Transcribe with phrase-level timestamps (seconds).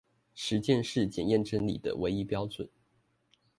[0.35, 2.69] 實踐是檢驗真理的唯一標準